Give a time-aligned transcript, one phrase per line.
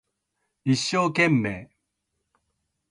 [0.63, 1.69] 一生懸命